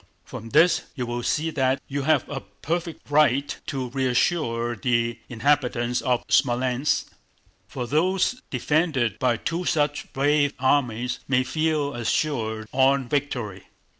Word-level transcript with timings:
From 0.25 0.49
this 0.49 0.85
you 0.95 1.05
will 1.05 1.21
see 1.21 1.51
that 1.51 1.79
you 1.87 2.01
have 2.01 2.27
a 2.27 2.39
perfect 2.41 3.07
right 3.11 3.55
to 3.67 3.89
reassure 3.91 4.75
the 4.75 5.19
inhabitants 5.29 6.01
of 6.01 6.25
Smolénsk, 6.27 7.05
for 7.67 7.85
those 7.85 8.41
defended 8.49 9.19
by 9.19 9.37
two 9.37 9.63
such 9.63 10.11
brave 10.11 10.53
armies 10.57 11.19
may 11.27 11.43
feel 11.43 11.93
assured 11.93 12.67
of 12.73 13.01
victory." 13.11 13.67